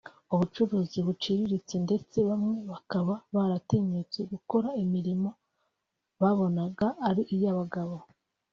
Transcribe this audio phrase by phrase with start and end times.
[0.33, 5.29] ubucuruzi buciriritse ndetse bamwe bakaba banatinyuka gukora imirimo
[6.21, 7.95] babonaga ari iy’abagabo